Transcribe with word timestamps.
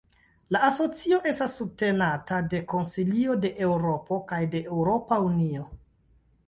La 0.55 0.59
asocio 0.69 1.19
estas 1.31 1.53
subtenata 1.59 2.39
de 2.55 2.63
Konsilio 2.73 3.37
de 3.45 3.53
Eŭropo 3.69 4.21
kaj 4.35 4.43
de 4.57 4.65
Eŭropa 4.71 5.23
Unio. 5.31 5.71